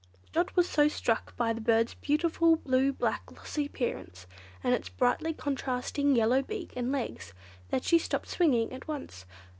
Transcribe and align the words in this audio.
Dot 0.33 0.55
was 0.55 0.67
so 0.67 0.87
struck 0.87 1.37
by 1.37 1.53
the 1.53 1.61
bird's 1.61 1.93
beautiful 1.93 2.55
blue 2.55 2.91
black 2.91 3.23
glossy 3.27 3.67
appearance, 3.67 4.25
and 4.63 4.73
its 4.73 4.89
brightly 4.89 5.31
contrasting 5.31 6.15
yellow 6.15 6.41
beak 6.41 6.73
and 6.75 6.91
legs, 6.91 7.35
that 7.69 7.83
she 7.83 7.99
stopped 7.99 8.27
swinging 8.27 8.73
at 8.73 8.87
once. 8.87 9.25